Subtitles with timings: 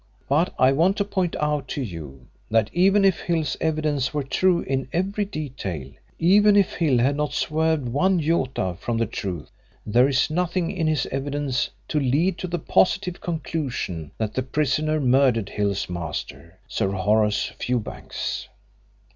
[0.27, 4.61] But I want to point out to you that even if Hill's evidence were true
[4.61, 9.51] in every detail, even if Hill had not swerved one iota from the truth,
[9.85, 14.99] there is nothing in his evidence to lead to the positive conclusion that the prisoner
[14.99, 18.47] murdered Hill's master, Sir Horace Fewbanks.